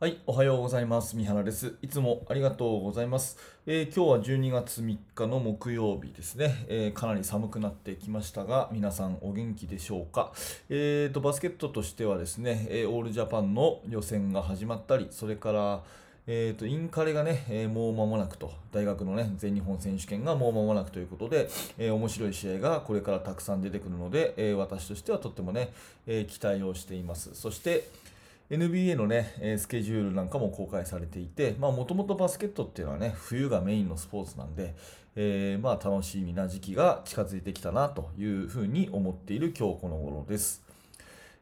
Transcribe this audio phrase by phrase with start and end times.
[0.00, 1.14] はい、おはようございます。
[1.14, 1.74] 三原です。
[1.82, 3.36] いつもありがとうございます。
[3.66, 10.32] えー今日は12月3日の木曜日ですね、えーかなり寒くなってきましたが、皆さんお元気でしょうか？
[10.70, 15.82] えーと、バスケットとしてはですね、えーオールジャパンの予選が始まったり、それから、
[16.26, 25.74] えーと、インカレがね、えーもう間もなくと、大学のね、全日本選手権がもう間もなくということで、えー面白い試合がこれからたくさん出てくるので、えー私としてはとってもね、
[26.06, 27.34] え期待をしています。
[27.34, 27.86] そして、
[28.50, 34.74] NBA のね、スケジュールなんかも公開されていて、まあもともとバスケットっていうのはね、冬がメインのスポーツなんで、
[35.14, 40.64] えーまあ楽しみな時期が近づいてきたなというふうに思っている今日この頃です。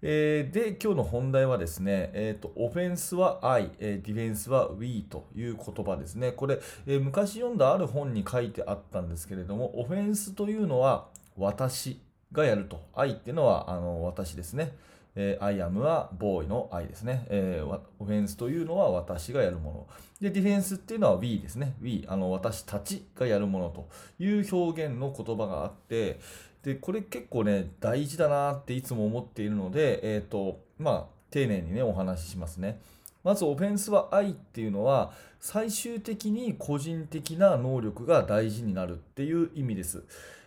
[0.00, 6.32] えーで、今日の本題はですね、えーと、オフェンスは I、えディフェンスは We という言葉ですね。
[6.32, 12.00] これ、えー昔読んだある本に書いてあったんですけれども、オフェンスというのは私
[12.32, 12.80] がやると。
[12.94, 14.72] I っていうのはあの私ですね。
[15.16, 19.86] えー I am はボーイの I ですね、えーオフェンスというのは私がやるもの。
[20.20, 21.74] で、ディフェンスっていうのは We ですね。
[21.80, 26.18] We、あの私たちがやるものという表現の言葉があって、
[26.64, 32.80] で、これ結構ね、大事だなっていつも思っているので、えっ、と、まあ、丁寧にね、お話ししますね。
[33.22, 40.04] まず、オフェンスは愛っていうのは、最終的に個人的な能力が大事になるっていう意味です。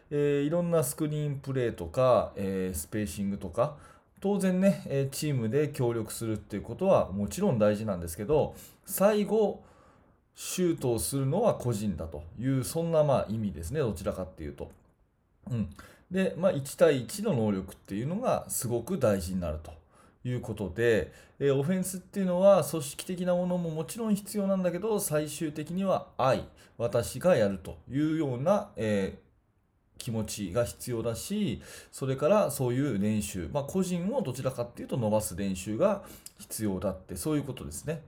[0.09, 3.77] えーいろんなスクリーンプレーとか、えースペーシングとか、
[4.19, 9.63] 当然ね、チームで協力するっていうことはもちろん大事なんですけど、最後、
[10.35, 14.71] シュートをするのは個人だという、そんなまあ意味ですね、どちらかっていうと。
[15.49, 15.69] うん。
[16.11, 19.73] で、まあ、1対1の能力っていうのがすごく大事になると
[20.23, 29.26] いうことで、えオフェンスっていうのは組織的なものももちろん必要なんだけど、最終的には愛、私がやるというような、えー
[29.97, 36.03] 気持ちが必要だし、それからそういう練習、まあ、個人をどちらかっていうと伸ばす練習が
[36.39, 38.01] 必要だって、そういうことですね。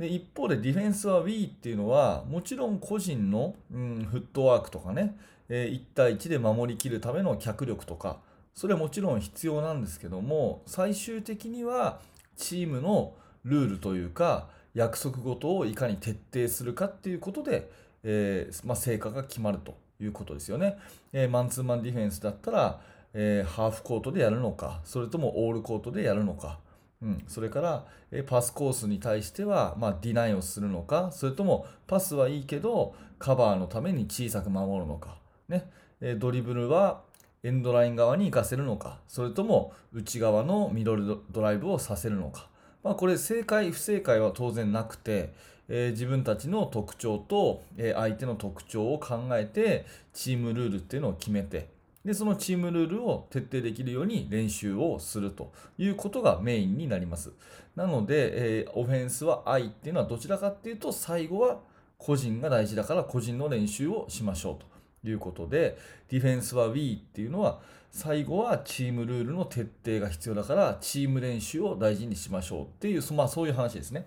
[0.00, 5.14] で一方でディフェンスは We っていうのはもちろん個人の、うん、フットワークとかね、
[5.50, 8.16] えー1対1で守りきるための脚力とか
[8.54, 12.00] それはもちろん必要なんですけども最終的には
[12.36, 13.12] チームの
[13.44, 17.70] ルールというか約束事をいかに徹底するかっていうことで、
[18.02, 20.78] えーまあ、成果が決まるということですよね。
[21.12, 22.80] えーマンツーマンディフェンスだったら、
[23.14, 26.58] えーハーフコートでやるのかそれともオールコートでやるのか。
[27.02, 35.16] うん、それから、えーパスコースに対しては、まあ、ディナイをするのか、それともパスはいいけど、カバーのために小さく守るのか、
[35.48, 35.70] ね。
[36.00, 37.02] えードリブルは
[37.42, 42.48] エンドライン側に行かせるのか、それとも内側のミドルドドライブをさせるのか、
[42.82, 45.32] まあ、これ正解、不正解は当然なくて、
[45.70, 51.68] えー自分たちの特徴と、えー相手の特徴を考えて、チームルールっていうのを決めて、
[52.04, 57.32] で、そのチームルールを徹底できるように練習をするということがメインになります。
[57.76, 61.60] なので、えーオフェンスは愛っていうのはどちらかっていうと、最後は
[61.98, 64.56] 個人が大事だから個人の練習をしましょう
[65.04, 67.60] ということで、ディフェンスは We っていうのは、
[67.92, 74.06] 最後はチームルールの徹底が必要だから、チーム練習を大事にしましょうっていう、まあそういう話ですね。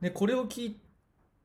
[0.00, 0.76] で、これを聞い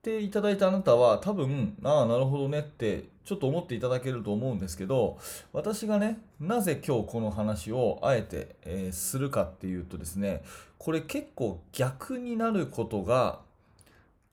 [0.01, 5.17] ていただいたあなたは多分、ああ、なるほどねってちょっと思っていただけると思うんですけど、
[5.51, 10.43] 私がね、なぜ今日この話をあえて、えーするかっていうとですね、
[10.77, 13.39] これ結構逆になることが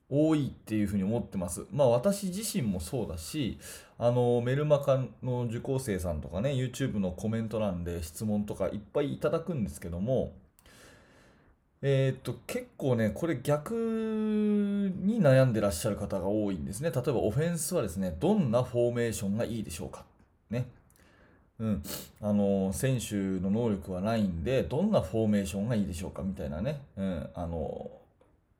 [0.09, 1.65] 多いっていうふうに思ってます。
[1.71, 3.57] まあ私自身もそうだし、
[3.97, 10.33] あのメルマガの受講生さんとかね、YouTube のコメント欄で質問とかいっぱいいただくんですけども、
[11.85, 16.91] えーっと、結構ね、これ逆に悩んでらっしゃる方が多いんですね。
[16.91, 20.05] 例えばオフェンスはですね、どんなフォーメーションがいいでしょうか。
[20.49, 20.69] ね。
[21.59, 21.83] うん。
[22.21, 26.79] あの、選手の能力はないんで、どんなフォーメーションがいいでしょうかみたいなね。
[26.95, 27.29] うん。
[27.33, 27.91] あの、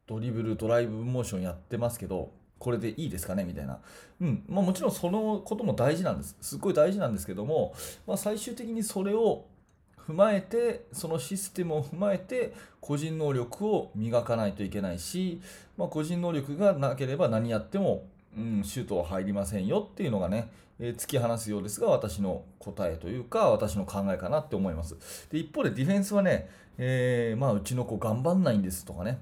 [0.06, 2.30] ドリブル、ドライブモーションやってますけど、
[2.60, 3.80] これでいいですかねみたいな。
[4.20, 4.44] うん。
[4.50, 6.36] まあもちろんそのことも大事なんです。
[6.42, 7.74] すっごい大事なんですけども、
[8.06, 9.46] まあ最終的にそれを
[10.08, 15.42] 踏まえて、そのシステムを踏まえて、個人能力を磨かないといけないし、
[15.78, 18.06] まあ、個人能力がなければ何やっても、
[18.38, 20.50] うん、シュートは入りませんよっていうのがね、
[20.80, 24.98] えー突き放すようですが、私の答えというか、私の考えかなって思います。
[25.32, 29.20] で、一方でディフェンスはね、えーまあ、うちの子頑張んないんですとかね、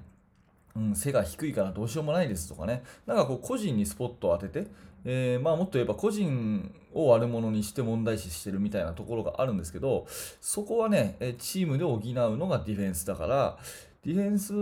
[0.76, 4.70] うん、背が低いからどうしようもないですとかね、なんかこう個人にスポットを当てて、
[5.04, 10.06] えーまあもっと言えば個人を悪者にして問題視してるみたいなところがあるんですけど、
[10.40, 13.58] そこはね、チームで補うのがディフェンスだから、
[14.04, 14.54] ディフェンス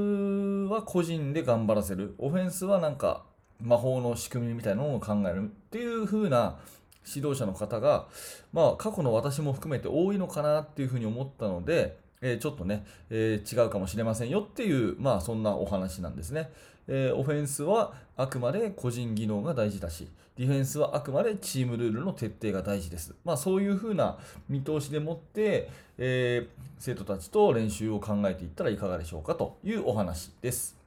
[0.73, 3.25] は個人で頑張らせる、オフェンスはなんか
[3.61, 6.59] 魔法の仕組みみたいなのを考えるっていう風な
[7.07, 8.07] 指導者の方が、
[8.53, 16.51] まあ過去の私も含めて多いのかなっていうふうに思ったので、えーちょっとね、えー違うかもしれませんよっていう、まあそんなお話なんですね。
[16.89, 23.15] えーオフェンスはあくまで個人技能が大事だし、ディフェンスはあくまでチームルールの徹底が大事です。
[23.25, 24.19] まあそういうふうな
[24.49, 25.69] 見通しでもって、
[25.99, 26.47] え
[26.79, 30.80] 生徒たちと練習を考えていったらいかがでしょうかというお話です。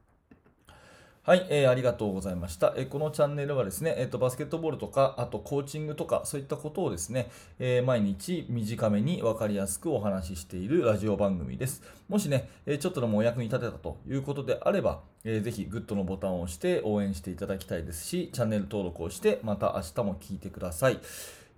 [1.26, 2.74] はい、えーありがとうございました。
[2.76, 11.82] えーこのチャンネルはですね、えーと、バスケットボールとか、あとコーチングとか、そういったことをですね、えー毎日短めに分かりやすくお話ししているラジオ番組です。
[12.10, 21.00] もしね、えーちょっとでもお役に立てたということであれば、えーぜひグッドのボタンを押して応援していただきたいですし、チャンネル登録をして、また明日も聞いてください。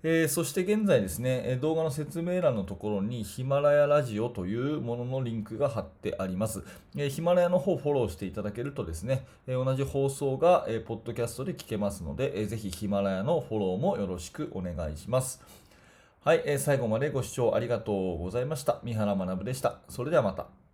[0.07, 6.63] えーそして現在ですね、動画の説明欄のところにヒマラヤラジオというもののリンクが貼ってあります。
[6.95, 15.41] えーヒマラヤの方をフォローしていただけるとですね、えー同じ放送が、えーポッドキャストで聞けますので、えーぜひヒマラヤのフォローもよろしくお願いします。
[16.23, 18.81] はい、えー最後までご視聴ありがとうございました。
[18.83, 19.79] 三原学でした。
[19.89, 20.64] それではまた。